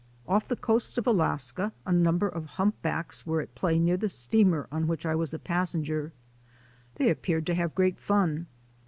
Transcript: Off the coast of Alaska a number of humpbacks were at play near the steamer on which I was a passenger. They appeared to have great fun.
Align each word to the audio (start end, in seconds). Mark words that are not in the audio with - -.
Off 0.27 0.47
the 0.47 0.55
coast 0.55 0.97
of 0.97 1.05
Alaska 1.05 1.71
a 1.85 1.91
number 1.93 2.27
of 2.27 2.57
humpbacks 2.57 3.23
were 3.27 3.39
at 3.39 3.53
play 3.53 3.77
near 3.77 3.97
the 3.97 4.09
steamer 4.09 4.67
on 4.71 4.87
which 4.87 5.05
I 5.05 5.13
was 5.13 5.31
a 5.31 5.37
passenger. 5.37 6.11
They 6.95 7.11
appeared 7.11 7.45
to 7.45 7.53
have 7.53 7.75
great 7.75 7.99
fun. 7.99 8.47